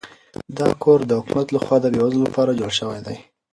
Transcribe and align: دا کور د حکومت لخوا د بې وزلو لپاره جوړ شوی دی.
دا 0.57 0.69
کور 0.83 0.99
د 1.05 1.11
حکومت 1.19 1.47
لخوا 1.51 1.77
د 1.81 1.85
بې 1.93 1.99
وزلو 2.03 2.25
لپاره 2.27 2.57
جوړ 2.59 2.71
شوی 2.79 2.99
دی. 3.05 3.17